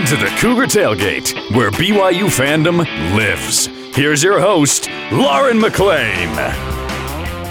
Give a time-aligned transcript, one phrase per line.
[0.00, 2.78] into the Cougar Tailgate, where BYU fandom
[3.14, 3.66] lives.
[3.94, 6.34] Here's your host, Lauren McLean.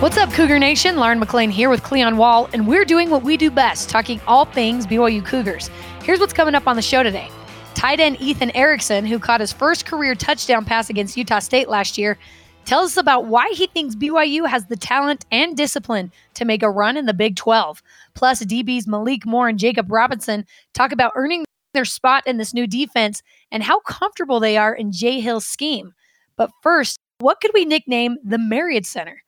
[0.01, 0.95] What's up, Cougar Nation?
[0.95, 4.45] Lauren McLean here with Cleon Wall, and we're doing what we do best, talking all
[4.45, 5.69] things BYU Cougars.
[6.01, 7.29] Here's what's coming up on the show today.
[7.75, 11.99] Tight end Ethan Erickson, who caught his first career touchdown pass against Utah State last
[11.99, 12.17] year,
[12.65, 16.69] tells us about why he thinks BYU has the talent and discipline to make a
[16.71, 17.83] run in the Big 12.
[18.15, 22.67] Plus, DBs Malik Moore and Jakob Robinson talk about earning their spot in this new
[22.67, 25.93] defense and how comfortable they are in Jay Hill's scheme.
[26.35, 29.23] But first, what could we nickname the Marriott Center?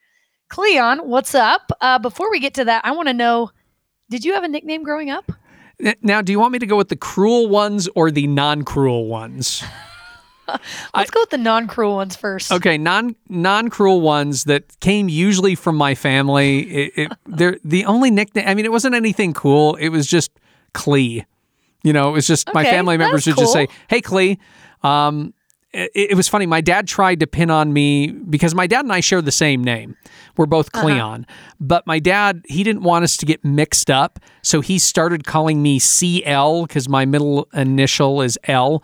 [0.49, 1.71] Cleon, what's up?
[1.81, 3.51] Uh, before we get to that, I want to know
[4.09, 5.31] did you have a nickname growing up?
[6.01, 9.07] Now, do you want me to go with the cruel ones or the non cruel
[9.07, 9.63] ones?
[10.95, 12.51] Let's go with the non-cruel ones first.
[12.51, 16.61] Okay, non non cruel ones that came usually from my family.
[16.61, 18.48] It, it, they're the only nickname.
[18.48, 19.76] I mean, it wasn't anything cool.
[19.76, 20.31] It was just
[20.73, 21.26] Clee.
[21.84, 24.37] You know, it was just my family members would that's just say, "Hey, Clee."
[24.84, 25.34] Um,
[25.74, 26.46] it, it was funny.
[26.46, 29.63] My dad tried to pin on me because my dad and I share the same
[29.63, 29.96] name.
[30.38, 30.84] We're both Uh-huh.
[30.84, 31.26] Cleon,
[31.60, 35.62] but my dad he didn't want us to get mixed up, so he started calling
[35.63, 38.84] me CL because my middle initial is L,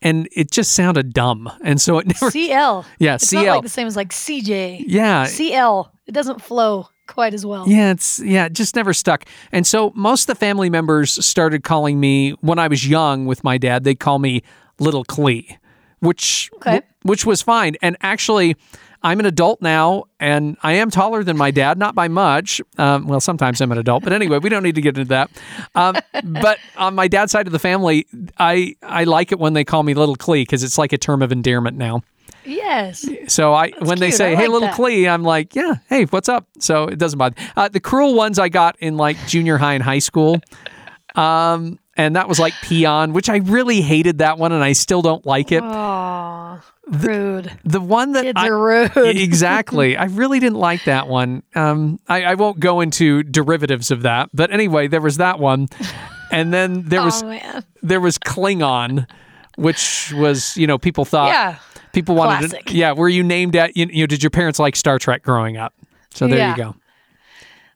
[0.00, 2.30] and it just sounded dumb, and so it never.
[2.30, 2.86] CL.
[2.98, 3.44] Yeah, it's CL.
[3.44, 4.84] not like the same as like CJ.
[4.86, 5.92] Yeah, CL.
[6.06, 7.68] It doesn't flow quite as well.
[7.68, 9.24] Yeah, it's yeah, it just never stuck.
[9.50, 13.42] And so most of the family members started calling me when I was young with
[13.42, 13.82] my dad.
[13.82, 14.42] They'd call me
[14.78, 15.58] Little Clee,
[15.98, 16.82] which Okay.
[17.02, 17.74] which was fine.
[17.82, 18.54] And actually,
[19.02, 22.60] I'm an adult now, and I am taller than my dad, not by much.
[22.78, 25.30] Um, well, sometimes I'm an adult, but anyway, we don't need to get into that.
[25.76, 28.06] Um, but on my dad's side of the family,
[28.38, 31.22] I I like it when they call me Little Clee because it's like a term
[31.22, 32.02] of endearment now.
[32.48, 33.08] Yes.
[33.28, 34.74] So I, when they say, I "Hey, like little that.
[34.76, 37.36] Clee," I'm like, "Yeah, hey, what's up?" So it doesn't bother.
[37.56, 40.40] Uh, the cruel ones I got in like junior high and high school,
[41.14, 45.02] um, and that was like peon, which I really hated that one, and I still
[45.02, 45.62] don't like it.
[45.62, 47.52] Aw, rude.
[47.64, 49.16] The one that Kids I, are rude.
[49.16, 51.42] exactly, I really didn't like that one.
[51.54, 55.68] Um, I, I won't go into derivatives of that, but anyway, there was that one,
[56.30, 57.64] and then there was oh man.
[57.82, 59.06] there was Klingon,
[59.56, 61.56] which was you know people thought Yeah.
[61.92, 62.66] People wanted Classic.
[62.66, 65.22] to yeah were you named at you, you know did your parents like Star Trek
[65.22, 65.74] growing up?
[66.14, 66.50] So there Yeah.
[66.50, 66.74] you go.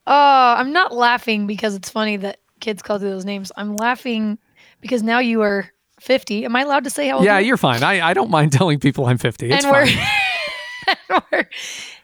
[0.06, 3.52] Oh, I'm not laughing because it's funny that kids call you those names.
[3.56, 4.38] I'm laughing
[4.80, 5.70] because now you are
[6.00, 6.44] 50.
[6.44, 7.82] Am I allowed to say how old Yeah, you you're fine.
[7.84, 9.52] I, I don't mind telling people I'm 50.
[9.52, 10.06] It's and we're, fine.
[11.08, 11.48] and we're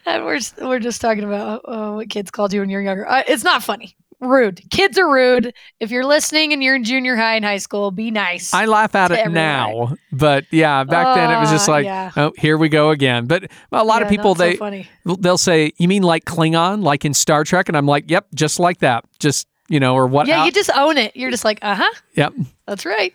[0.06, 3.06] and we're we're just talking about uh, what kids called you when you're younger.
[3.08, 3.96] Uh, it's not funny.
[4.20, 4.60] Rude.
[4.70, 5.54] Kids are rude.
[5.78, 8.52] If you're listening and you're in junior high and high school, be nice.
[8.52, 9.34] I laugh at it everyone.
[9.34, 12.10] now, but yeah, back then it was just Ah, like, yeah.
[12.16, 13.26] oh, here we go again.
[13.26, 14.88] But a lot of people so they funny.
[15.04, 18.58] they'll say, "You mean like Klingon, like in Star Trek?" And I'm like, "Yep, just
[18.58, 19.04] like that.
[19.20, 21.14] Just you know, or what?" yeah, uh, you just own it.
[21.14, 21.94] You're just like, uh huh.
[22.14, 22.32] yep.
[22.66, 23.14] That's right.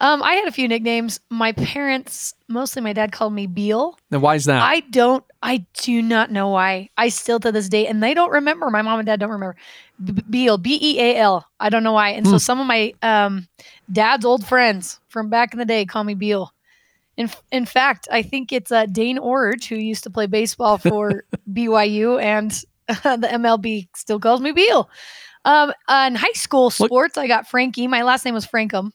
[0.00, 1.18] Um, I had a few nicknames.
[1.28, 3.98] My parents, mostly my dad, called me Beal.
[4.10, 4.62] Now, why is that?
[4.62, 5.24] I don't.
[5.42, 6.90] I do not know why.
[6.96, 8.70] I still to this day, and they don't remember.
[8.70, 9.56] My mom and dad don't remember.
[10.04, 11.46] B- Beal, B E A L.
[11.58, 12.10] I don't know why.
[12.10, 12.30] And Hmm.
[12.32, 13.48] so some of my um,
[13.90, 16.52] dad's old friends from back in the day call me Beal.
[17.16, 21.24] In in fact, I think it's uh, Dane Iorg who used to play baseball for
[21.52, 22.52] BYU, and
[22.88, 24.88] the MLB still calls me Beal.
[25.44, 27.88] Um, uh, in high school sports, I got Frankie.
[27.88, 28.92] My last name was Frankum,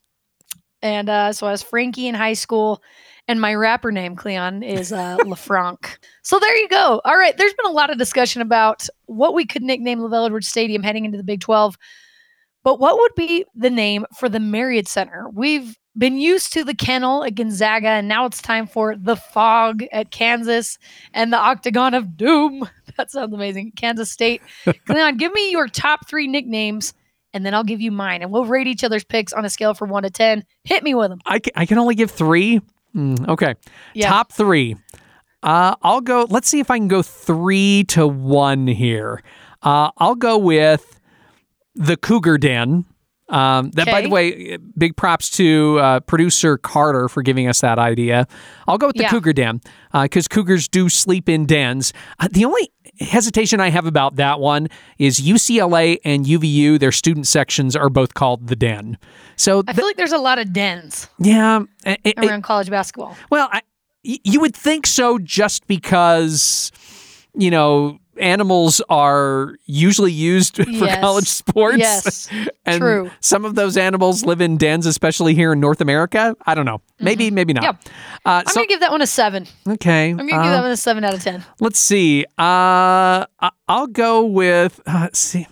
[0.83, 2.83] and uh, so I was Frankie in high school.
[3.25, 5.97] And my rapper name, Cleon, is uh, LaFranc.
[6.25, 7.01] So there you go.
[7.03, 7.35] All right.
[7.35, 11.03] There's been a lot of discussion about what we could nickname LaVell Edwards Stadium heading
[11.03, 11.77] into the Big 12.
[12.63, 15.27] But what would be the name for the Marriott Center?
[15.33, 19.83] We've been used to the kennel at Gonzaga, and now it's time for the Phog
[19.91, 20.77] at Kansas
[21.13, 22.67] and the Octagon of Doom.
[22.95, 23.71] That sounds amazing.
[23.75, 24.43] Kansas State.
[24.85, 26.93] Cleon, give me your top three nicknames,
[27.33, 29.73] and then I'll give you mine, and we'll rate each other's picks on a scale
[29.73, 30.43] from one to 10.
[30.63, 31.19] Hit me with them.
[31.25, 32.61] I, ca- I can only give three.
[32.93, 33.55] Hmm, okay.
[33.93, 34.09] Yeah.
[34.09, 34.75] Top three.
[35.41, 36.25] Uh, I'll go.
[36.29, 39.21] Let's see if I can go three to one here.
[39.61, 40.99] Uh, I'll go with
[41.75, 42.85] the Cougar Den.
[43.33, 47.79] Um, that, by the way, big props to uh, producer Carter for giving us that
[47.79, 48.27] idea.
[48.67, 49.09] I'll go with the Yeah.
[49.09, 49.59] Cougar Den
[49.91, 51.93] because Cougars do sleep in dens.
[52.19, 52.69] Uh, the only
[52.99, 54.67] hesitation I have about that one
[54.99, 56.79] is UCLA and UVU.
[56.79, 58.99] Their student sections are both called the Den.
[59.35, 63.17] So I feel like there's a lot of dens yeah, it- it- around college basketball.
[63.31, 63.61] well, I,
[64.03, 66.71] you would think so just because,
[67.35, 70.99] you know, animals are usually used for Yes.
[70.99, 71.77] college sports.
[71.77, 72.29] Yes,
[72.65, 73.11] and true.
[73.19, 76.35] some of those animals live in dens, especially here in North America.
[76.45, 76.81] I don't know.
[76.99, 77.63] Maybe, maybe not.
[77.63, 77.87] Mm-hmm.
[77.87, 77.93] Yep.
[78.25, 79.47] Uh, I'm so, gonna give that one a seven.
[79.67, 80.09] okay.
[80.11, 81.43] I'm gonna uh, give that one a seven out of ten.
[81.59, 82.25] Let's see.
[82.37, 84.79] Uh, I- I'll go with.
[84.85, 85.47] Uh, let's see.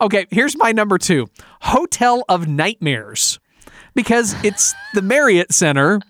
[0.00, 1.28] Okay, here's my number two
[1.60, 3.38] Hotel of Nightmares.
[3.94, 6.00] because it's the Marriott Center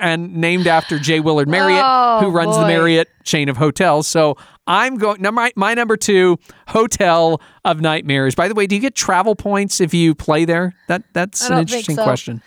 [0.00, 1.20] and named after J.
[1.20, 2.66] Willard Marriott, Oh, who runs the.
[2.66, 4.06] Marriott chain of hotels.
[4.06, 4.36] So
[4.66, 5.20] I'm going.
[5.22, 6.38] Now my, my number two
[6.68, 8.34] hotel of nightmares.
[8.34, 10.74] By the way, do you get travel points if you play there?
[10.88, 12.04] That that's an interesting so.
[12.04, 12.42] question.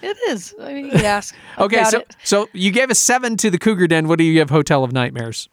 [0.00, 0.54] It is.
[0.60, 1.34] I mean, you ask.
[1.58, 2.16] Okay, so it.
[2.22, 4.06] so you gave a seven to the Cougar Den.
[4.06, 5.48] What do you give Hotel of Nightmares?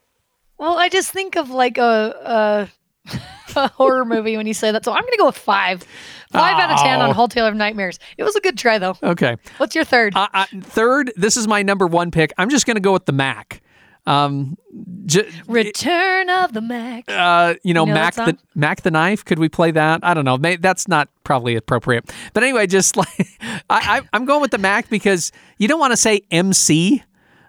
[0.58, 1.82] Well, I just think of like a,
[2.24, 2.70] a,
[3.56, 4.84] a horror movie when you say that.
[4.86, 5.84] So I'm going to go with five.
[6.32, 7.04] Five out of 10 Oh.
[7.04, 7.98] on Hotel of Nightmares.
[8.18, 8.98] It was a good try, though.
[9.02, 9.38] Okay.
[9.58, 10.14] What's your third?
[10.16, 12.34] Uh, uh, third, this is my number one pick.
[12.38, 13.62] I'm just going to go with the Mac.
[14.08, 14.58] Um,
[15.06, 17.06] j- Return of the Mac.
[17.08, 18.38] uh, you know, You know Mac the?
[18.54, 19.24] Mac the knife.
[19.26, 20.02] Could we play that?
[20.04, 20.38] I don't know.
[20.38, 22.12] May, that's not probably appropriate.
[22.34, 23.08] But anyway, just like
[23.42, 27.02] I, I, I'm going with the Mac because you don't want to say MC.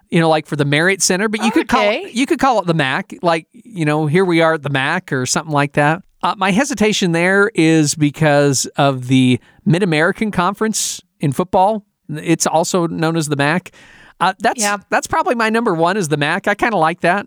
[0.09, 2.03] You know, like for the Marriott Center, but you could call Okay.
[2.03, 3.13] it, you could call it the Mac.
[3.21, 6.01] Like you know, here we are at the Mac or something like that.
[6.23, 11.85] Uh, my hesitation there is because of the Mid American Conference in football.
[12.09, 13.71] It's also known as the MAC.
[14.19, 14.77] Uh, that's Yeah.
[14.89, 16.47] that's probably my number one is the Mac.
[16.47, 17.25] I kind of like that.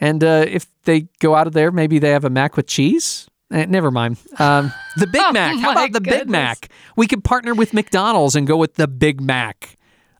[0.00, 3.28] And uh, if they go out of there, maybe they have a Mac with cheese.
[3.52, 4.16] Eh, never mind.
[4.38, 5.56] Um, the Big Oh, Mac.
[5.58, 6.28] How about the Big.
[6.28, 6.68] Mac?
[6.96, 9.76] We could partner with McDonald's and go with the Big Mac.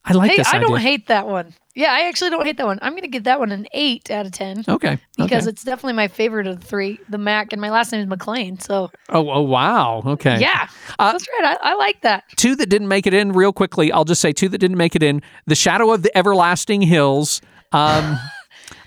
[0.07, 0.69] I like Hey, this I idea.
[0.69, 1.53] don't hate that one.
[1.75, 2.79] Yeah, I actually don't hate that one.
[2.81, 4.99] I'm going to give that one an eight out of 10 okay.
[5.19, 5.51] because okay.
[5.51, 8.59] it's definitely my favorite of the three, the Mac, and my last name is McLean.
[8.59, 10.03] So, oh, oh wow.
[10.07, 10.39] Okay.
[10.41, 10.69] yeah,
[10.99, 11.59] Uh, that's right.
[11.63, 12.25] I, I like that.
[12.37, 14.97] two that didn't make it in real quickly i'll just say two that didn't make
[14.97, 17.43] it in the shadow of the everlasting hills
[17.73, 18.19] um,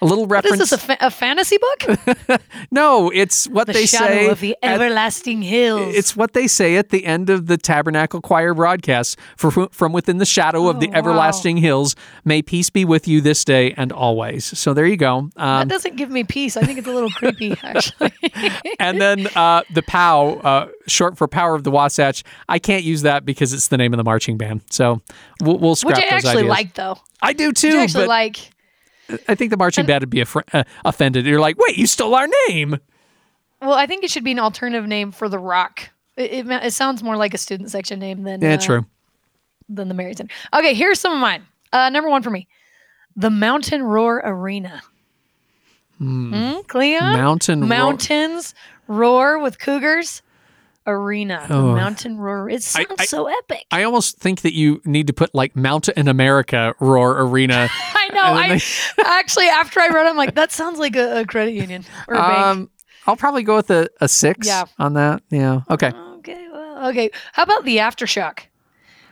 [0.02, 2.42] a little What is reference this, a, fa- a fantasy book?
[2.72, 3.80] no it's what they say.
[3.80, 5.96] The they Shadow say of the at- Everlasting Hills.
[5.96, 10.18] it's what they say at the end of the tabernacle choir broadcast for from within
[10.18, 10.98] the shadow of the Oh, wow.
[10.98, 11.96] everlasting hills
[12.26, 15.68] may peace be with you this day and always so there you go that um,
[15.68, 16.58] doesn't give me peace.
[16.58, 18.12] I think it's a little creepy, actually.
[18.80, 22.24] and then uh, the POW, uh, short for Power of the Wasatch.
[22.48, 24.62] I can't use that because it's the name of the marching band.
[24.70, 25.02] So
[25.42, 26.50] we'll, we'll scrap Which I those actually ideas.
[26.50, 26.98] like, though.
[27.22, 28.52] I do Which I too, actually but like.
[29.28, 31.26] I think the marching band would be affr- uh, offended.
[31.26, 32.78] You're like, wait, you stole our name.
[33.62, 35.90] Well, I think it should be an alternative name for the Rock.
[36.16, 38.86] It, it, it sounds more like a student section name than Yeah, uh, true.
[39.68, 40.34] than the Center.
[40.54, 41.46] Okay, here's some of mine.
[41.74, 42.48] Uh, number one for me,
[43.16, 44.82] the Mountain Roar Arena.
[45.98, 47.14] Hmm, Cleon?
[47.14, 48.56] Mountain Roar- Mountains
[48.88, 50.22] roar with cougars.
[50.90, 51.46] Arena.
[51.50, 51.74] Oh.
[51.76, 52.50] Mountain Roar.
[52.50, 53.66] It sounds I- so epic.
[53.72, 57.70] I almost think that you need to put like Mountain in America Roar Arena.
[57.94, 58.38] I know.
[58.40, 58.62] And then
[59.06, 61.86] I actually after I read, it, I'm like, that sounds like a, a credit union
[62.08, 62.38] or a bank.
[62.40, 62.70] um,
[63.08, 64.66] I'll probably go with a, a six Yeah.
[64.78, 65.24] on that.
[65.30, 65.62] Yeah.
[65.70, 65.92] Okay.
[66.20, 67.10] Okay, well, okay.
[67.34, 68.40] How about the aftershock?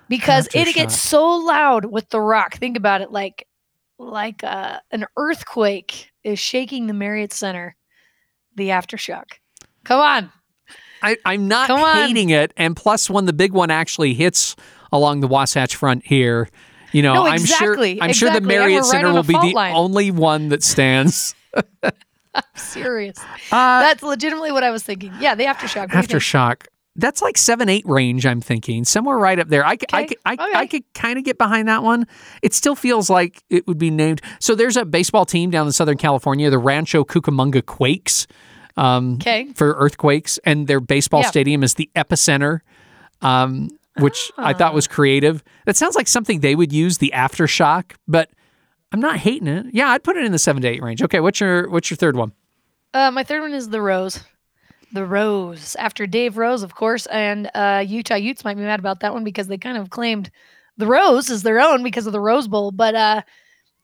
[0.09, 2.55] Because it gets so loud with the rock.
[2.55, 3.47] Think about it, like
[3.99, 7.75] like uh, an earthquake is shaking the Marriott Center.
[8.55, 9.25] The aftershock.
[9.83, 10.31] Come on.
[11.13, 12.53] I, I'm not hating it.
[12.57, 14.55] And plus, when the big one actually hits
[14.91, 16.49] along the Wasatch Front here,
[16.91, 19.75] you know, No, I'm sure I'm sure the Marriott right Center will be the line.
[19.75, 21.35] only one that stands.
[22.55, 23.17] Serious.
[23.51, 25.11] Uh, That's legitimately what I was thinking.
[25.19, 25.81] Yeah, the aftershock.
[25.81, 26.11] What do you think?
[26.21, 26.65] Aftershock.
[26.95, 28.25] That's like seven, eight range.
[28.25, 29.63] I'm thinking somewhere right up there.
[29.65, 30.51] I, I, Okay, c- I, okay.
[30.55, 32.07] I could kind of get behind that one.
[32.41, 34.21] It still feels like it would be named.
[34.39, 38.25] So there's a baseball team down in Southern California, the Rancho Cucamonga Quakes,
[38.77, 39.47] um, Okay.
[39.55, 41.27] for earthquakes, and their baseball Yeah.
[41.29, 42.59] stadium is the epicenter,
[43.21, 44.75] um, which I thought Ah.
[44.75, 45.43] was creative.
[45.65, 48.29] That sounds like something they would use the aftershock, but
[48.91, 49.65] I'm not hating it.
[49.73, 51.01] Yeah, I'd put it in the seven to eight range.
[51.01, 52.31] Okay, what's your what's your third one?
[52.93, 54.21] Uh, my third one is the Rose.
[54.93, 55.75] The Rose.
[55.77, 59.23] After Dave Rose, of course, and uh, Utah Utes might be mad about that one
[59.25, 60.29] because they kind of claimed
[60.77, 62.71] the Rose is their own because of the Rose Bowl.
[62.71, 63.21] But uh,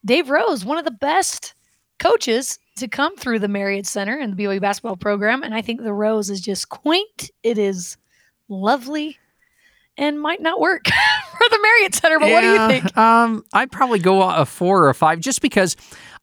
[0.05, 1.53] Dave Rose, one of the best
[1.99, 5.43] coaches to come through the Marriott Center and the BYU basketball program.
[5.43, 7.31] And I think the Rose is just quaint.
[7.43, 7.97] It is
[8.49, 9.17] lovely
[9.97, 10.85] and might not work
[11.37, 12.19] for the Marriott Center.
[12.19, 12.97] But what do you think?
[12.97, 15.75] Um, I'd probably go a four or a five, just because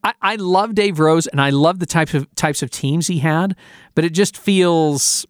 [0.02, 3.18] I, I love Dave Rose and I love the types of types of teams he
[3.18, 3.56] had,
[3.94, 5.26] but it just feels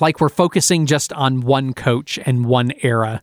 [0.00, 3.22] like we're focusing just on one coach and one era.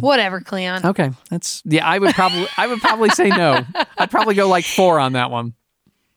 [0.00, 0.84] Whatever, Cleon.
[0.84, 1.86] Okay, that's yeah.
[1.86, 3.64] I would probably I would probably say no.
[3.98, 5.54] I'd probably go like four on that one.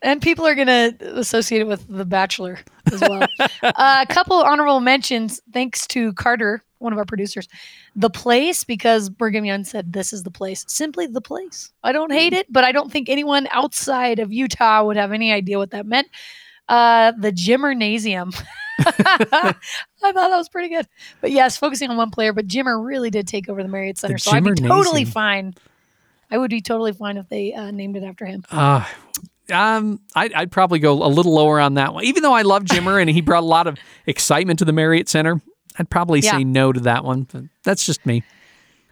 [0.02, 2.60] And people are going to associate it with The Bachelor
[2.92, 3.28] as well.
[3.40, 7.50] uh, a couple honorable mentions, thanks to Carter, one of our producers.
[7.96, 10.64] The Place, because Brigham Young said, This is the place.
[10.68, 11.72] Simply the place.
[11.84, 15.34] I don't hate it, but I don't think anyone outside of Utah would have any
[15.34, 16.08] idea what that meant.
[16.70, 18.34] Uh, the Jimmernasium.
[18.80, 19.54] I
[20.00, 20.88] thought that was pretty good.
[21.20, 24.18] But yes, focusing on one player, but Jimmer really did take over the Marriott Center.
[24.18, 25.56] so I'd be totally fine.
[26.32, 28.46] I would be totally fine if they uh, named it after him.
[28.52, 28.86] Uh,
[29.52, 32.04] um, I'd, I'd probably go a little lower on that one.
[32.06, 35.10] Even though I love Jimmer and he brought a lot of excitement to the Marriott
[35.10, 35.42] Center,
[35.78, 36.32] I'd probably Yeah.
[36.38, 37.24] say no to that one.
[37.32, 38.24] But that's just me.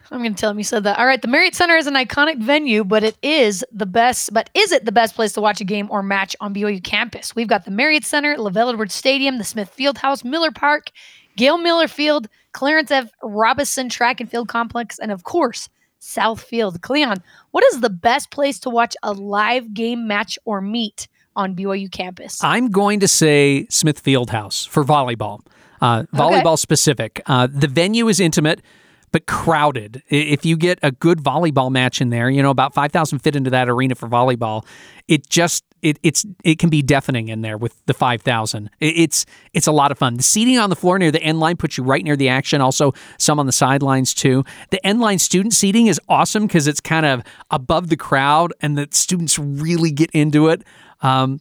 [0.10, 0.98] I'm going to tell him you said that.
[1.00, 4.34] All right, the Marriott Center is an iconic venue, but it is the best.
[4.34, 7.36] But is it the best place to watch a game or match on BYU campus?
[7.36, 10.92] We've got the Marriott Center, LaVell Edwards Stadium, the Smith Fieldhouse, Miller Park,
[11.36, 13.10] Gail Miller Field, Clarence F.
[13.22, 15.68] Robison Track and Field Complex, and of course,
[16.00, 16.82] South Field.
[16.82, 21.56] Cleon, what is the best place to watch a live game match or meet on
[21.56, 22.44] BYU campus?
[22.44, 25.42] I'm going to say Smith Fieldhouse for volleyball,
[25.82, 26.56] uh, volleyball okay.
[26.58, 27.22] specific.
[27.26, 28.62] Uh, the venue is intimate
[29.12, 30.04] but crowded.
[30.10, 33.50] If you get a good volleyball match in there, you know, about 5,000 fit into
[33.52, 34.66] that arena for volleyball,
[35.08, 38.70] it just it it's it can be deafening in there with the 5,000.
[38.80, 40.16] It's it's a lot of fun.
[40.16, 42.62] The seating on the floor near the end line puts you right near the action.
[42.62, 44.44] Also, some on the sidelines too.
[44.72, 48.78] The end line student seating is awesome because it's kind of above the crowd, and
[48.78, 50.64] the students really get into it.
[51.02, 51.40] Um,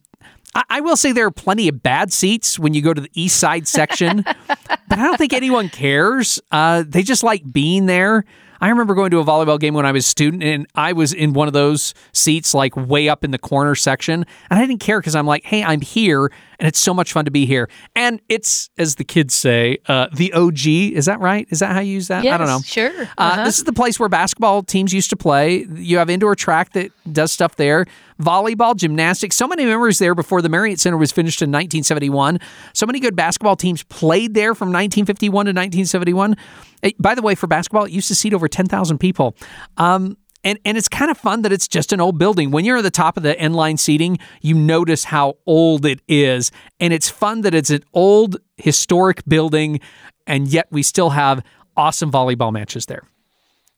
[0.69, 3.37] I, will say there are plenty of bad seats when you go to the east
[3.37, 6.39] side section, but I don't think anyone cares.
[6.51, 8.25] Uh, they just like being there.
[8.59, 11.13] I remember going to a volleyball game when I was a student, and I was
[11.13, 14.79] in one of those seats, like way up in the corner section, and I didn't
[14.79, 17.69] care because I'm like, hey, I'm here, and it's so much fun to be here.
[17.95, 20.65] And it's, as the kids say, uh, the OG.
[20.67, 21.47] Is that right?
[21.51, 22.23] Is that how you use that?
[22.23, 22.61] Yes, I don't know.
[22.61, 23.01] Sure.
[23.01, 23.41] Uh, uh-huh.
[23.41, 25.65] Uh, this is the place where basketball teams used to play.
[25.75, 27.85] You have indoor track that does stuff there.
[28.21, 32.39] Volleyball, gymnastics, so many memories there before the Marriott Center was finished in 1971.
[32.73, 36.35] So many good basketball teams played there from 1951 to 1971.
[36.81, 39.35] It, by the way, for basketball, it used to seat over 10,000 people.
[39.77, 42.51] Um, and and it's kind of fun that it's just an old building.
[42.51, 45.99] When you're at the top of the end line seating, you notice how old it
[46.07, 49.79] is, and it's fun that it's an old historic building,
[50.25, 51.43] and yet we still have
[51.75, 53.03] awesome volleyball matches there.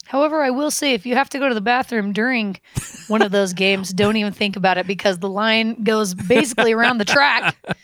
[0.10, 2.60] However, I will say if you have to go to the bathroom during
[3.10, 6.98] one of those games, don't even think about it because the line goes basically around
[6.98, 7.56] the track.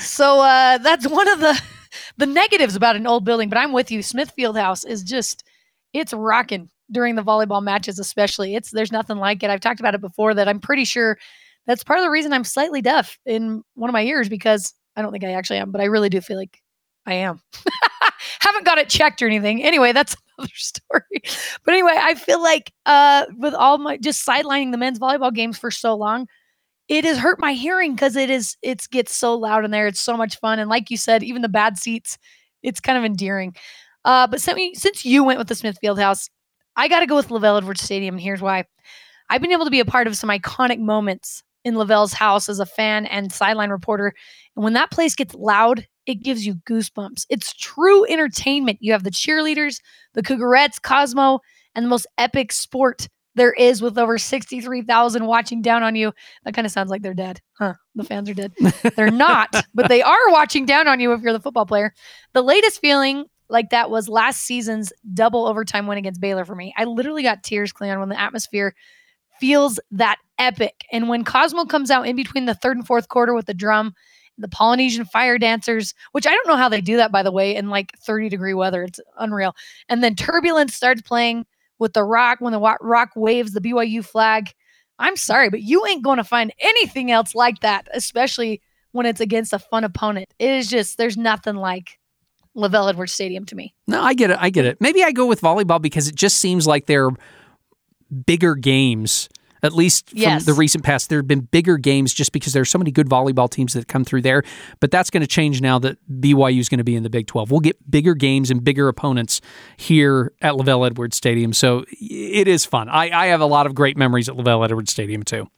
[0.00, 1.62] So uh, that's one of the
[2.16, 3.48] the negatives about an old building.
[3.48, 4.02] But I'm with you.
[4.02, 5.44] Smith Fieldhouse is just
[5.92, 8.54] it's rocking during the volleyball matches, especially.
[8.54, 9.50] It's there's nothing like it.
[9.50, 11.18] I've talked about it before that I'm pretty sure
[11.66, 15.02] that's part of the reason I'm slightly deaf in one of my ears because I
[15.02, 16.60] don't think I actually am, but I really do feel like
[17.04, 17.40] I am.
[18.40, 19.62] Haven't got it checked or anything.
[19.62, 21.22] Anyway, that's another story.
[21.64, 25.58] But anyway, I feel like uh, with all my just sidelining the men's volleyball games
[25.58, 26.26] for so long,
[26.88, 29.86] it has hurt my hearing because it is it gets so loud in there.
[29.86, 32.18] It's so much fun, and like you said, even the bad seats,
[32.62, 33.54] it's kind of endearing.
[34.04, 36.30] Uh, but since, since you went with the Smith Fieldhouse,
[36.76, 38.14] I got to go with LaVell Edwards Stadium.
[38.14, 38.64] and Here's why.
[39.28, 42.60] I've been able to be a part of some iconic moments in LaVell's house as
[42.60, 44.14] a fan and sideline reporter.
[44.54, 47.26] And when that place gets loud, it gives you goosebumps.
[47.28, 48.78] It's true entertainment.
[48.80, 49.80] You have the cheerleaders,
[50.14, 51.40] the Cougarettes, Cosmo,
[51.74, 56.12] and the most epic sport there is with over 63,000 watching down on you.
[56.44, 57.40] That kind of sounds like they're dead.
[57.58, 57.74] Huh.
[57.96, 58.52] The fans are dead.
[58.94, 61.92] they're not, but they are watching down on you if you're the football player.
[62.32, 66.72] The latest feeling like that was last season's double overtime win against Baylor for me.
[66.76, 68.72] I literally got tears, Cleon, when the atmosphere
[69.40, 70.84] feels that epic.
[70.92, 73.94] And when Cosmo comes out in between the third and fourth quarter with the drum,
[74.38, 77.54] the Polynesian fire dancers, which I don't know how they do that, by the way,
[77.54, 78.82] in like 30 degree weather.
[78.82, 79.54] It's unreal.
[79.88, 81.46] And then Turbulence starts playing
[81.78, 84.52] with the rock when the rock waves the BYU flag.
[84.98, 88.62] I'm sorry, but you ain't going to find anything else like that, especially
[88.92, 90.32] when it's against a fun opponent.
[90.38, 91.98] It is just, there's nothing like
[92.56, 93.74] LaVell Edwards Stadium to me.
[93.86, 94.38] No, I get it.
[94.40, 94.80] I get it.
[94.80, 97.10] Maybe I go with volleyball because it just seems like they're
[98.26, 99.28] bigger games.
[99.62, 100.44] At least from yes.
[100.44, 103.08] the recent past, there have been bigger games just because there are so many good
[103.08, 104.44] volleyball teams that come through there.
[104.80, 107.26] But that's going to change now that BYU is going to be in the Big
[107.26, 107.50] 12.
[107.50, 109.40] We'll get bigger games and bigger opponents
[109.76, 111.52] here at LaVell Edwards Stadium.
[111.52, 112.88] So it is fun.
[112.88, 115.48] I, I have a lot of great memories at LaVell Edwards Stadium, too.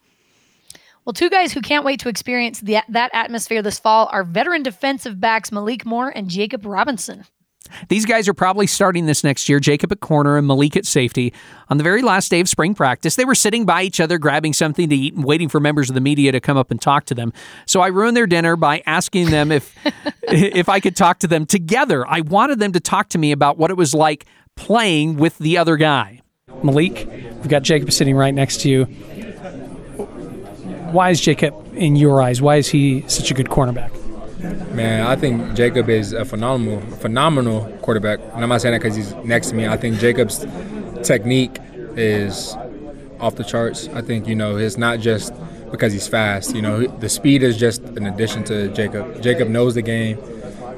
[1.05, 4.63] Well, two guys who can't wait to experience the, that atmosphere this fall are veteran
[4.63, 7.25] defensive backs Malik Moore and Jakob Robinson.
[7.89, 11.33] These guys are probably starting this next year, Jakob at corner and Malik at safety.
[11.69, 14.53] On the very last day of spring practice, they were sitting by each other, grabbing
[14.53, 17.05] something to eat and waiting for members of the media to come up and talk
[17.07, 17.33] to them.
[17.67, 19.75] So I ruined their dinner by asking them if
[20.23, 22.07] if I could talk to them together.
[22.07, 25.59] I wanted them to talk to me about what it was like playing with the
[25.59, 26.23] other guy.
[26.63, 28.87] Malik, we've got Jakob sitting right next to you
[30.93, 32.41] why is Jakob in your eyes?
[32.41, 34.08] Why is he such a good cornerback?
[34.39, 38.21] Man, I think Jakob is a phenomenal, phenomenal quarterback.
[38.35, 39.67] And I'm not saying that because he's next to me.
[39.67, 40.47] I think Jakob's
[41.03, 41.59] technique
[41.97, 42.57] is
[43.19, 43.89] off the charts.
[43.89, 45.33] I think you know it's not just
[45.71, 46.55] because he's fast.
[46.55, 49.21] You know, the speed is just an addition to Jakob.
[49.23, 50.19] Jakob knows the game.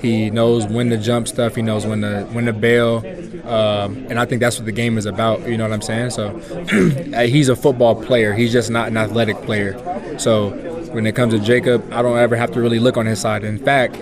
[0.00, 1.54] He knows when to jump stuff.
[1.54, 3.04] He knows when to when to bail,
[3.46, 5.46] um, and I think that's what the game is about.
[5.46, 6.10] You know what I'm saying?
[6.10, 6.38] So
[7.26, 8.32] he's a football player.
[8.32, 9.76] He's just not an athletic player.
[10.18, 13.20] So when it comes to Jakob, I don't ever have to really look on his
[13.20, 13.44] side.
[13.44, 13.96] In fact,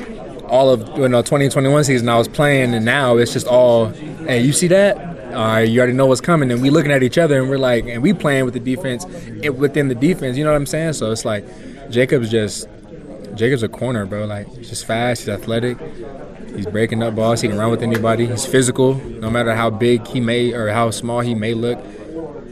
[0.49, 4.41] all of you know 2021 season I was playing, and now it's just all, hey,
[4.43, 4.97] you see that?
[5.33, 7.87] right, you already know what's coming, and we looking at each other, and we're like,
[7.87, 9.05] and we playing with the defense
[9.51, 10.37] within the defense.
[10.37, 10.95] You know what I'm saying?
[10.95, 11.45] So it's like
[11.91, 12.67] Jakob's just
[13.35, 14.25] Jakob's a corner, bro.
[14.25, 15.79] Like he's just fast, he's athletic,
[16.55, 18.95] he's breaking up balls, he can run with anybody, he's physical.
[18.95, 21.79] No matter how big he may or how small he may look,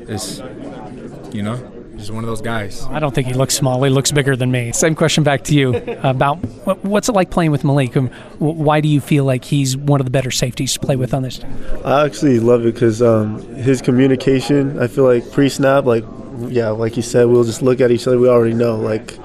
[0.09, 0.39] it's
[1.35, 2.85] you know just one of those guys.
[2.85, 3.83] I don't think he looks small.
[3.83, 4.73] He looks bigger than me.
[4.73, 6.37] Same question back to you about
[6.85, 7.95] what's it like playing with Malik?
[8.39, 11.23] Why do you feel like he's one of the better safeties to play with on
[11.23, 11.53] this team?
[11.85, 14.79] I actually love it because um, his communication.
[14.79, 16.05] I feel like pre-snap, like
[16.49, 18.19] yeah, like you said, we'll just look at each other.
[18.19, 19.17] We already know, like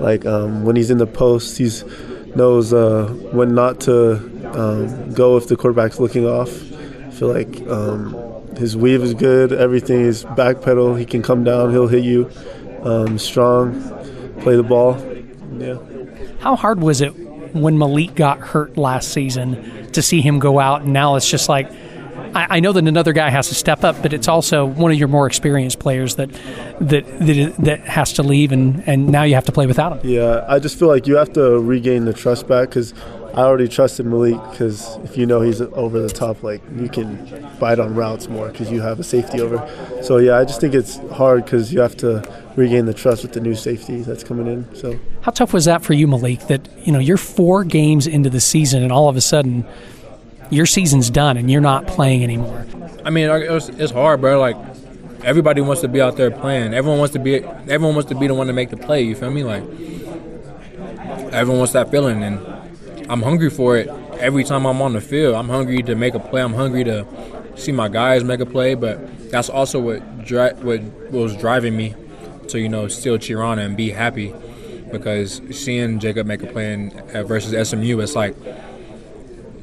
[0.00, 1.84] like um, when he's in the post, he's
[2.34, 4.14] knows uh, when not to
[4.58, 6.50] um, go if the quarterback's looking off.
[6.72, 8.14] I feel like um,
[8.58, 9.52] his weave is good.
[9.52, 10.94] Everything is back pedal.
[10.94, 11.70] He can come down.
[11.70, 12.30] He'll hit you.
[12.82, 13.80] Um, strong.
[14.40, 14.98] Play the ball.
[15.58, 15.78] Yeah.
[16.40, 17.10] How hard was it
[17.54, 20.82] when Malik got hurt last season to see him go out?
[20.82, 21.70] And now it's just like,
[22.34, 24.98] I, I know that another guy has to step up, but it's also one of
[24.98, 26.30] your more experienced players that
[26.80, 30.10] that that, that has to leave, and, and now you have to play without him.
[30.10, 32.92] Yeah, I just feel like you have to regain the trust back because
[33.38, 37.48] I already trusted Malik because if you know he's over the top, like you can
[37.60, 39.64] bite on routes more because you have a safety over.
[40.02, 43.34] So yeah, I just think it's hard because you have to regain the trust with
[43.34, 44.74] the new safety that's coming in.
[44.74, 46.48] So how tough was that for you, Malik?
[46.48, 49.64] That you know you're four games into the season and all of a sudden
[50.50, 52.66] your season's done and you're not playing anymore.
[53.04, 54.40] I mean, it's, it's hard, bro.
[54.40, 54.56] Like
[55.22, 56.74] everybody wants to be out there playing.
[56.74, 57.36] Everyone wants to be.
[57.36, 59.02] Everyone wants to be the one to make the play.
[59.02, 59.44] You feel me?
[59.44, 59.62] Like
[61.32, 62.57] everyone wants that feeling and
[63.08, 63.88] I'm hungry for it
[64.18, 65.34] every time I'm on the field.
[65.34, 66.42] I'm hungry to make a play.
[66.42, 67.06] I'm hungry to
[67.56, 68.74] see my guys make a play.
[68.74, 71.94] But that's also what dri- what was driving me
[72.48, 74.34] to you know still cheer on and be happy
[74.90, 78.34] because seeing Jakob make a play in, uh, versus SMU, it's like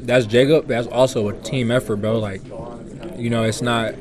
[0.01, 0.67] that's Jakob.
[0.67, 2.19] That's also a team effort, bro.
[2.19, 2.41] Like
[3.17, 3.93] you know, it's not.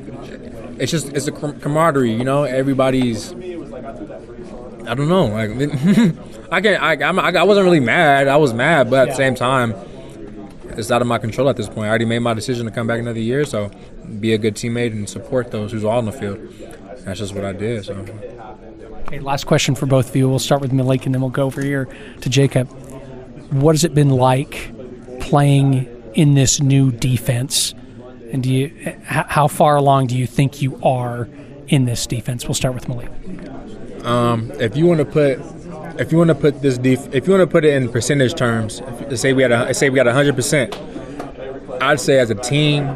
[0.77, 2.13] It's just it's a camaraderie.
[2.13, 3.31] You know, everybody's.
[3.33, 5.25] I don't know.
[5.27, 5.49] Like
[6.51, 6.81] I can't.
[6.81, 8.27] I, I'm, I, wasn't really mad.
[8.27, 9.13] I was mad, but at yeah.
[9.13, 9.73] the same time,
[10.77, 11.85] it's out of my control at this point.
[11.85, 13.71] I already made my decision to come back another year, so
[14.19, 16.39] be a good teammate and support those who's all in the field.
[17.05, 17.85] That's just what I did.
[17.85, 17.93] So.
[19.07, 20.27] Okay, last question for both of you.
[20.27, 21.87] We'll start with Malik and then we'll go over here
[22.21, 22.67] to Jakob.
[23.51, 24.71] What has it been like
[25.19, 27.73] playing in this new defense?
[28.31, 31.29] And do you, how far along do you think you are
[31.67, 32.45] in this defense?
[32.45, 33.11] We'll start with Malik.
[34.03, 35.39] Um, if you want to put
[35.97, 38.33] if you want to put this def- if you want to put it in percentage
[38.35, 40.77] terms, if, say we had a, say we got hundred percent,
[41.81, 42.95] I'd say as a team,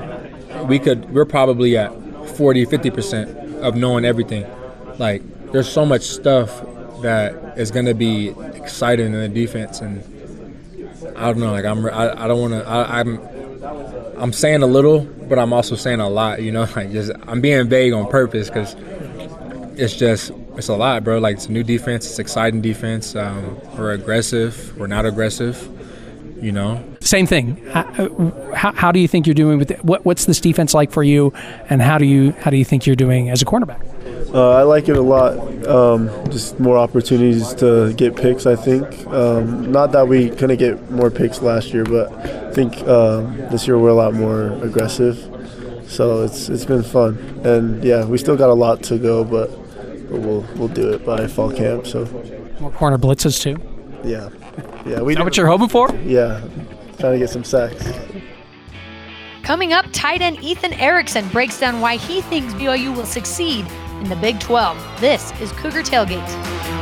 [0.67, 1.91] we could we're probably at
[2.37, 4.45] 40, 50 percent of knowing everything.
[4.97, 6.61] Like there's so much stuff
[7.01, 10.03] that is going to be exciting in the defense, and
[11.15, 11.51] I don't know.
[11.51, 13.19] Like I'm I, I don't want to I'm
[14.17, 16.41] I'm saying a little, but I'm also saying a lot.
[16.41, 18.75] You know, like just I'm being vague on purpose because
[19.79, 21.17] it's just it's a lot, bro.
[21.17, 22.05] Like it's a new defense.
[22.05, 23.15] It's exciting defense.
[23.15, 24.77] Um, we're aggressive.
[24.77, 25.67] We're not aggressive.
[26.39, 26.83] You know.
[27.01, 27.57] Same thing.
[27.67, 29.83] How, how do you think you're doing with it?
[29.83, 31.33] What, what's this defense like for you,
[31.69, 33.83] and how do you how do you think you're doing as a cornerback?
[34.33, 35.37] Uh, I like it a lot.
[35.67, 38.45] Um, just more opportunities to get picks.
[38.45, 38.85] I think.
[39.07, 43.67] Um, not that we couldn't get more picks last year, but I think um, this
[43.67, 45.17] year we're a lot more aggressive.
[45.87, 49.49] So it's it's been fun, and yeah, we still got a lot to go, but
[49.49, 49.68] but
[50.09, 51.87] we'll we'll do it by fall camp.
[51.87, 52.05] So
[52.59, 53.57] more corner blitzes too.
[54.03, 54.29] Yeah,
[54.85, 55.01] yeah.
[55.01, 55.93] We Is that what you're hoping for?
[56.05, 56.41] Yeah,
[56.97, 57.91] trying to get some sacks.
[59.43, 63.65] Coming up, tight end Ethan Erickson breaks down why he thinks BYU will succeed
[64.01, 65.01] in the Big 12.
[65.01, 66.78] This is Cougar Tailgate.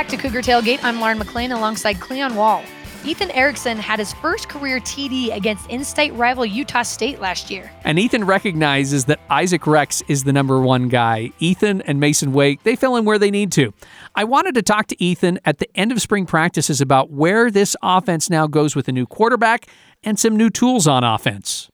[0.00, 0.82] Back to Cougar Tailgate.
[0.82, 2.64] I'm Lauren McLean alongside Cleon Wall.
[3.04, 7.70] Ethan Erickson had his first career TD against in state rival Utah State last year.
[7.84, 11.32] And Ethan recognizes that Isaac Rex is the number one guy.
[11.38, 13.74] Ethan and Masen Wake, they fill in where they need to.
[14.14, 17.76] I wanted to talk to Ethan at the end of spring practices about where this
[17.82, 19.66] offense now goes with a new quarterback
[20.02, 21.68] and some new tools on offense.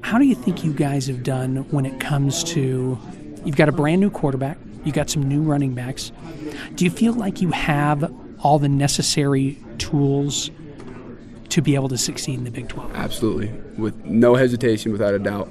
[0.00, 2.98] How do you think you guys have done when it comes to
[3.44, 4.56] you've got a brand new quarterback,
[4.88, 6.10] you got some new running backs.
[6.74, 10.50] Do you feel like you have all the necessary tools
[11.50, 12.94] to be able to succeed in the Big 12?
[12.94, 13.48] Absolutely.
[13.76, 15.48] With no hesitation, without a doubt.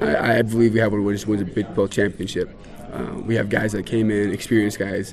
[0.00, 2.56] I, I believe we have one just wins a Big 12 championship.
[2.92, 5.12] Uh, we have guys that came in, experienced guys,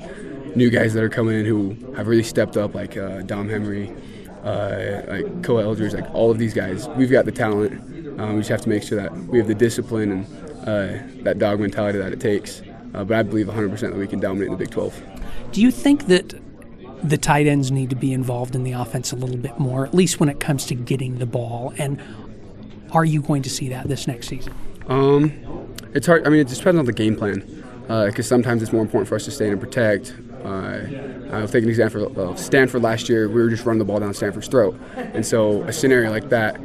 [0.55, 3.91] new guys that are coming in who have really stepped up, like uh, Dom Henry,
[4.43, 6.87] uh, like Koa Eldredge, like all of these guys.
[6.89, 8.19] We've got the talent.
[8.19, 11.39] Um, we just have to make sure that we have the discipline and uh, that
[11.39, 12.61] dog mentality that it takes
[12.93, 15.01] uh, but I believe 100% that we can dominate in the Big 12.
[15.51, 16.39] Do you think that
[17.03, 19.93] the tight ends need to be involved in the offense a little bit more, at
[19.93, 21.73] least when it comes to getting the ball?
[21.77, 22.01] And
[22.91, 24.53] are you going to see that this next season?
[24.87, 25.31] Um,
[25.93, 26.25] it's hard.
[26.25, 27.43] I mean, it just depends on the game plan.
[27.89, 30.13] Because uh, sometimes it's more important for us to stay and protect.
[30.43, 30.81] Uh,
[31.31, 33.27] I'll take an example of Stanford last year.
[33.27, 36.57] We were just running the ball down Stanford's throat, and so a scenario like that,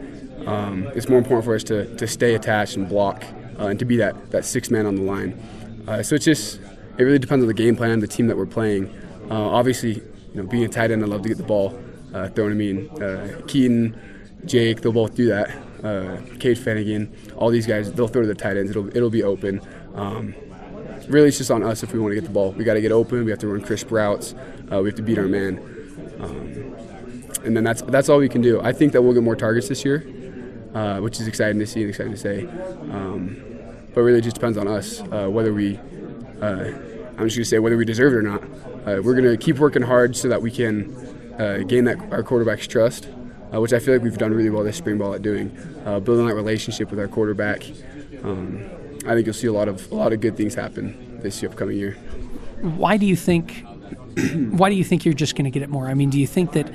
[0.46, 3.24] um, it's more important for us to, to stay attached and block,
[3.58, 5.40] uh, and to be that that six man on the line.
[5.86, 6.60] Uh, so it's just
[6.98, 8.86] it really depends on the game plan, the team that we're playing.
[9.30, 11.78] Uh, obviously, you know, being a tight end, I love to get the ball
[12.12, 12.70] uh, thrown to me.
[12.70, 14.00] And, Kedon,
[14.44, 15.50] Jake, they'll both do that.
[15.82, 18.70] Uh, Cade Fennegan, all these guys, they'll throw to the tight ends.
[18.70, 19.60] It'll it'll be open.
[19.94, 20.34] Um,
[21.08, 22.52] really, it's just on us if we want to get the ball.
[22.52, 23.24] We got to get open.
[23.24, 24.34] We have to run crisp routes.
[24.72, 25.58] Uh, we have to beat our man.
[26.20, 26.74] Um,
[27.44, 28.60] and then that's that's all we can do.
[28.60, 30.06] I think that we'll get more targets this year,
[30.74, 32.46] uh, which is exciting to see and exciting to say.
[32.90, 33.53] Um,
[33.94, 35.78] but really, just depends on us uh, whether we.
[36.40, 36.72] Uh,
[37.16, 38.42] I'm just to say whether we deserve it or not.
[38.42, 40.92] Uh, we're to keep working hard so that we can
[41.38, 43.08] uh, gain that our quarterback's trust,
[43.52, 45.48] which I feel like we've done really well this spring ball at doing,
[45.84, 47.64] building that relationship with our quarterback.
[48.24, 48.68] Um,
[49.06, 51.76] I think you'll see a lot of a lot of good things happen this upcoming
[51.76, 51.92] year.
[52.62, 53.64] Why do you think?
[54.50, 55.88] why do you think you're just going to get it more?
[55.88, 56.72] I mean, do you think that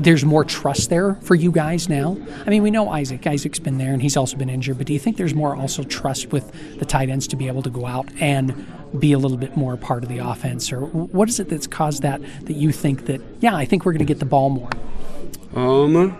[0.00, 2.16] there's more trust there for you guys now?
[2.46, 3.26] I mean, we know Isaac.
[3.26, 4.78] Isaac's been there, and he's also been injured.
[4.78, 7.62] But do you think there's more also trust with the tight ends to be able
[7.62, 8.66] to go out and
[8.98, 12.02] be a little bit more part of the offense, or what is it that's caused
[12.02, 12.20] that?
[12.46, 13.20] That you think that?
[13.40, 14.70] Yeah, I think we're going to get the ball more.
[15.54, 16.16] Um,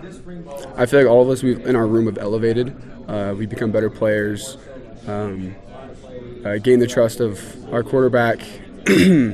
[0.75, 2.75] I feel like all of us we've in our room have elevated.
[3.07, 4.57] Uh, we've become better players
[5.07, 5.55] um,
[6.45, 8.39] uh, gain the trust of our quarterback.
[8.87, 9.33] uh,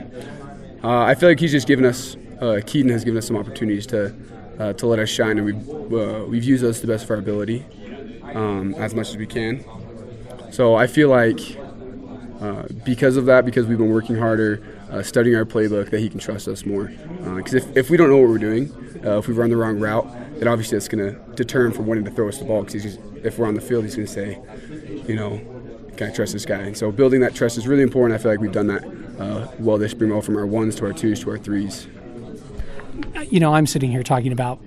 [0.84, 4.16] I feel like he's just given us, uh, Kedon has given us some opportunities to
[4.60, 7.12] uh, to let us shine, and we've uh, we've used those to the best of
[7.12, 7.66] our ability
[8.34, 9.64] um, as much as we can.
[10.52, 11.40] So I feel like
[12.42, 14.64] uh, because of that, because we've been working harder,
[15.04, 16.86] studying our playbook, that he can trust us more.
[17.36, 18.72] Because if, if we don't know what we're doing,
[19.04, 20.08] if we run the wrong route,
[20.40, 22.64] then obviously that's going to deter him from wanting to throw us the ball.
[22.64, 24.40] Because if we're on the field, he's going to say,
[25.08, 25.42] you know,
[25.98, 26.60] can I trust this guy?
[26.60, 28.20] And so building that trust is really important.
[28.20, 28.84] I feel like we've done that
[29.20, 31.88] uh, well this spring, from our ones to our twos to our threes.
[33.30, 34.60] You know, I'm sitting here talking about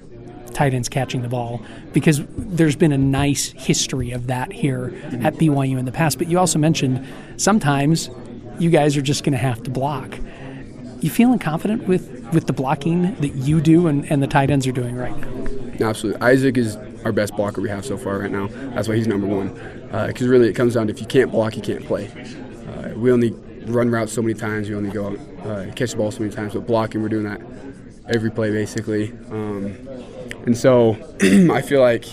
[0.55, 1.63] tight ends catching the ball
[1.93, 6.19] because there's been a nice history of that here at BYU in the past.
[6.19, 8.11] But you also mentioned sometimes
[8.59, 10.19] you guys are just going to have to block.
[11.01, 14.67] You feeling confident with, with the blocking that you do and, and the tight ends
[14.67, 15.89] are doing right now?
[15.89, 16.21] Absolutely.
[16.21, 18.49] Isaac is our best blocker we have so far right now.
[18.75, 19.55] That's why he's number one
[20.07, 22.09] because uh, really it comes down to if you can't block, you can't play.
[22.69, 23.31] Uh, we only
[23.65, 26.53] run routes so many times, we only go uh, catch the ball so many times,
[26.53, 27.41] but blocking, we're doing that
[28.11, 29.13] every play basically.
[29.31, 29.77] Um,
[30.47, 30.97] and so
[31.53, 32.05] I feel like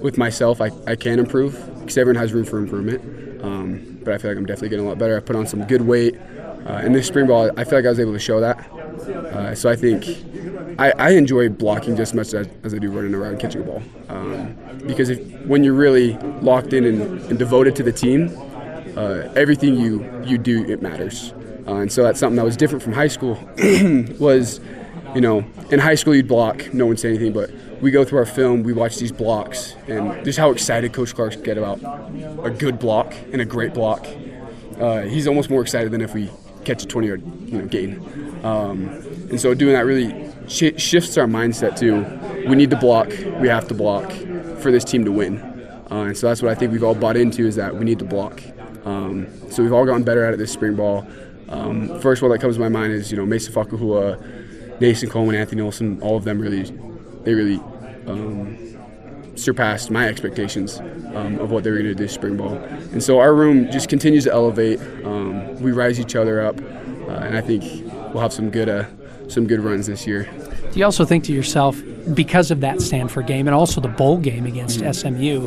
[0.00, 3.42] with myself, I, I can improve because everyone has room for improvement.
[3.42, 5.16] Um, but I feel like I'm definitely getting a lot better.
[5.16, 6.16] I put on some good weight.
[6.66, 8.70] Uh, in this spring ball, I feel like I was able to show that.
[8.70, 10.04] Uh, so I think
[10.78, 13.64] I, I, enjoy blocking just as much as, as, I do running around catching a
[13.64, 13.82] ball.
[14.08, 18.30] Um, because if, when you're really locked in and, and devoted to the team,
[18.96, 21.32] uh, everything you, you do, it matters.
[21.66, 23.34] Uh, and so that's something that was different from high school
[24.20, 24.60] was,
[25.14, 28.18] you know, in high school you'd block, no one say anything, but we go through
[28.18, 31.78] our film, we watch these blocks, and just how excited Coach Clark's get about
[32.44, 34.06] a good block and a great block.
[34.78, 36.30] Uh, he's almost more excited than if we
[36.64, 37.98] catch a 20 yard you know, gain.
[38.44, 38.88] Um,
[39.30, 43.08] and so doing that really sh- shifts our mindset to we need to block,
[43.40, 44.10] we have to block
[44.60, 45.40] for this team to win.
[45.90, 47.98] Uh, and so that's what I think we've all bought into is that we need
[47.98, 48.42] to block.
[48.84, 51.06] Um, so we've all gotten better at it this spring ball.
[51.48, 54.41] Um, first one that comes to my mind is you know Mesa Fakuhua,
[54.82, 56.00] Nason Coleman, Anthony Olson.
[56.02, 56.64] All of them really,
[57.22, 57.60] they really
[58.06, 58.58] um,
[59.36, 60.78] surpassed my expectations
[61.14, 62.54] um, of what they were going to do this spring ball.
[62.92, 64.80] And so our room just continues to elevate.
[65.04, 67.62] Um, we rise each other up, uh, and I think
[68.12, 68.84] we'll have some good uh,
[69.28, 70.28] some good runs this year.
[70.72, 71.80] Do you also think to yourself,
[72.14, 74.92] because of that Stanford game and also the bowl game against mm-hmm.
[74.92, 75.46] SMU,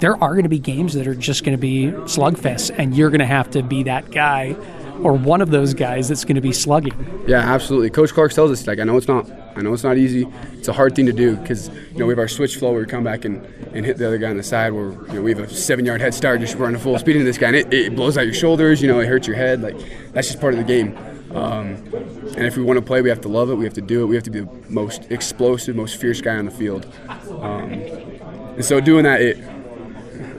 [0.00, 3.10] there are going to be games that are just going to be slugfests, and you're
[3.10, 4.56] going to have to be that guy
[5.02, 7.24] or one of those guys that's going to be slugging.
[7.26, 7.90] Yeah, absolutely.
[7.90, 10.26] Coach Clark tells us like, I know it's not, I know it's not easy.
[10.52, 12.80] It's a hard thing to do because you know we have our switch flow where
[12.80, 15.22] we come back and, and hit the other guy on the side where you know
[15.22, 17.56] we have a seven yard head start just running full speed into this guy and
[17.56, 18.82] it, it blows out your shoulders.
[18.82, 19.62] You know, it hurts your head.
[19.62, 19.76] Like
[20.12, 20.96] that's just part of the game.
[21.34, 21.76] Um,
[22.36, 23.54] and if we want to play, we have to love it.
[23.54, 24.06] We have to do it.
[24.06, 26.92] We have to be the most explosive, most fierce guy on the field.
[27.40, 29.38] Um, and so doing that, it,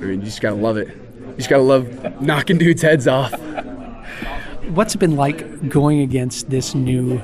[0.02, 0.88] I mean, you just gotta love it.
[0.88, 3.32] You just gotta love knocking dudes' heads off.
[4.70, 7.22] What's it been like going against this new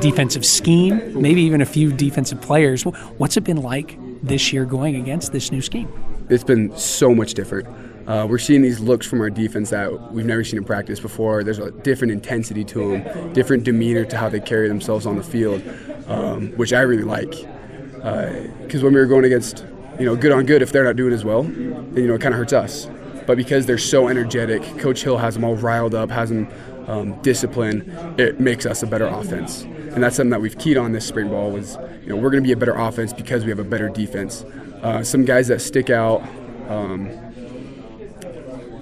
[0.00, 1.20] defensive scheme?
[1.20, 2.84] Maybe even a few defensive players.
[2.84, 5.92] What's it been like this year going against this new scheme?
[6.30, 7.68] It's been so much different.
[8.08, 11.44] Uh, we're seeing these looks from our defense that we've never seen in practice before.
[11.44, 15.22] There's a different intensity to them, different demeanor to how they carry themselves on the
[15.22, 15.62] field,
[16.08, 17.30] um, which I really like.
[17.92, 19.64] Because when we were going against,
[19.98, 22.20] you know, good on good, if they're not doing as well, then you know it
[22.20, 22.88] kind of hurts us.
[23.26, 26.48] But because they're so energetic, Coach Hill has them all riled up, has them
[26.88, 27.82] um, disciplined.
[28.18, 31.28] It makes us a better offense, and that's something that we've keyed on this spring
[31.28, 31.50] ball.
[31.50, 33.88] Was you know we're going to be a better offense because we have a better
[33.88, 34.44] defense.
[34.82, 36.22] Uh, some guys that stick out.
[36.68, 37.10] Um,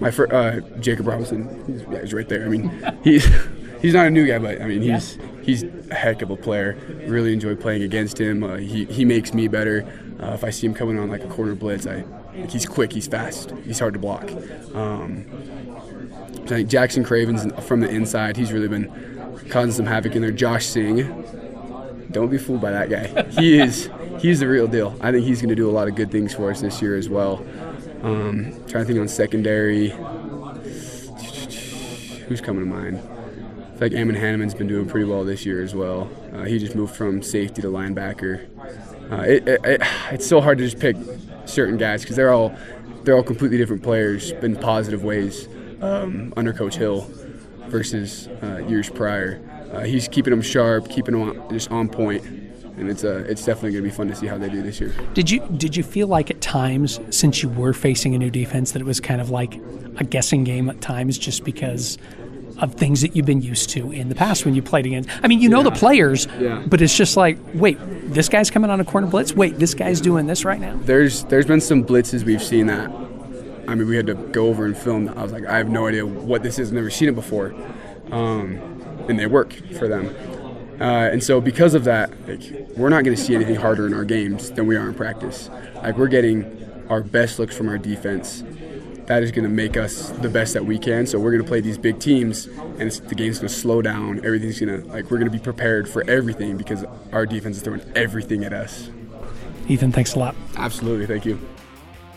[0.01, 2.45] my fir- uh, Jakob Robinson, he's, yeah, he's right there.
[2.45, 2.71] I mean,
[3.05, 3.27] he's
[3.83, 6.79] he's not a new guy, but I mean he's he's a heck of a player.
[7.07, 8.43] Really enjoy playing against him.
[8.43, 9.87] Uh, he he makes me better.
[10.23, 12.05] Uh, if I see him coming on like a corner blitz, I
[12.35, 14.31] like he's quick, he's fast, he's hard to block.
[14.75, 15.25] Um,
[16.43, 18.89] I think Jackson Cravens from the inside, he's really been
[19.49, 20.31] causing some havoc in there.
[20.31, 20.99] Josh Singh,
[22.11, 23.31] don't be fooled by that guy.
[23.41, 23.89] He is
[24.21, 24.97] he's the real deal.
[25.01, 26.97] I think he's going to do a lot of good things for us this year
[26.97, 27.45] as well.
[28.03, 29.91] Um, trying to think on secondary.
[32.29, 33.03] Who's coming to mind?
[33.81, 36.11] Like Ammon Hannemann's been doing pretty well this year as well.
[36.33, 38.49] Uh, he just moved from safety to linebacker.
[39.11, 40.97] Uh, it, it, it, it's so hard to just pick
[41.45, 42.55] certain guys because they're all
[43.03, 45.49] they're all completely different players in positive ways
[45.81, 47.09] um, under Coach Hill
[47.69, 49.41] versus uh, years prior.
[49.73, 53.45] Uh, he's keeping them sharp, keeping them on, just on point, and it's uh, it's
[53.45, 54.95] definitely going to be fun to see how they do this year.
[55.15, 58.73] Did you did you feel like at times, since you were facing a new defense,
[58.73, 59.61] that it was kind of like
[59.97, 61.99] a guessing game at times, just because
[62.61, 65.09] of things that you've been used to in the past when you played against?
[65.23, 66.63] I mean, you know the players, Yeah.
[66.67, 67.79] but it's just like, wait,
[68.13, 69.33] this guy's coming on a corner blitz.
[69.35, 70.79] Wait, this guy's doing this right now.
[70.85, 72.91] There's there's been some blitzes we've seen that.
[73.69, 75.09] I mean, we had to go over and film.
[75.11, 76.69] I was like, I have no idea what this is.
[76.69, 77.55] I've Never seen it before,
[78.11, 78.59] um,
[79.09, 80.15] and they work for them.
[80.81, 82.41] Uh, and so because of that, like,
[82.77, 85.51] we're not going to see anything harder in our games than we are in practice.
[85.77, 88.43] Like we're getting our best looks from our defense.
[89.11, 91.05] That is going to make us the best that we can.
[91.05, 93.83] So we're going to play these big teams, and it's, the game's going to slow
[93.83, 94.25] down.
[94.25, 97.65] Everything's going to like we're going to be prepared for everything because our defense is
[97.65, 98.89] throwing everything at us.
[99.67, 100.37] Ethan, thanks a lot.
[100.55, 101.41] Absolutely, thank you.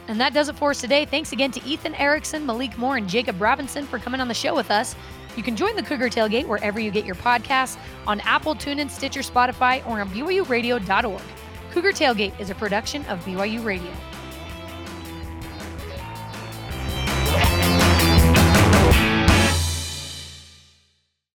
[0.07, 1.05] And that does it for us today.
[1.05, 4.53] Thanks again to Ethan Erickson, Malik Moore, and Jakob Robinson for coming on the show
[4.53, 4.95] with us.
[5.35, 7.75] You can join the Cougar Tailgate wherever you get your podcasts
[8.05, 11.23] on Apple, TuneIn, Stitcher, Spotify, or on BYURadio.org.
[11.71, 13.91] Cougar Tailgate is a production of BYU Radio.